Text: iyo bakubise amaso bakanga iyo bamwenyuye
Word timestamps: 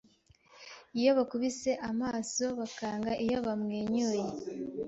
iyo 0.99 1.11
bakubise 1.17 1.71
amaso 1.89 2.45
bakanga 2.59 3.11
iyo 3.25 3.37
bamwenyuye 3.45 4.23